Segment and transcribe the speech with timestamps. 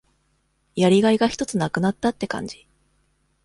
[0.75, 2.65] やりがいがひとつ無くなったって感じ。